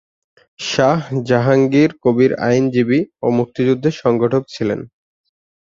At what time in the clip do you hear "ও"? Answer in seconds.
3.21-3.27